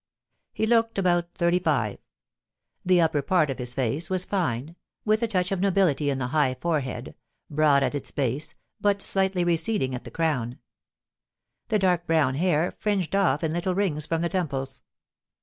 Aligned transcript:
He 0.51 0.65
looked 0.65 0.97
about 0.97 1.29
thirty 1.35 1.59
five. 1.59 1.99
The 2.83 2.99
upper 2.99 3.21
part 3.21 3.51
of 3.51 3.59
his 3.59 3.75
face 3.75 4.09
was 4.09 4.25
fine, 4.25 4.75
with 5.05 5.21
a 5.21 5.27
touch 5.27 5.51
of 5.51 5.59
nobility 5.59 6.09
in 6.09 6.17
the 6.17 6.29
high 6.33 6.55
forehead, 6.55 7.13
broad 7.51 7.83
at 7.83 7.93
its 7.93 8.09
base, 8.09 8.55
but 8.79 8.99
slightly 9.03 9.43
receding 9.43 9.93
at 9.93 10.03
the 10.03 10.09
crown. 10.09 10.57
The 11.67 11.77
dark 11.77 12.07
brown 12.07 12.33
hair 12.33 12.71
fringed 12.79 13.15
off 13.15 13.43
in 13.43 13.53
little 13.53 13.75
rings 13.75 14.07
from 14.07 14.23
the 14.23 14.29
temples. 14.29 14.81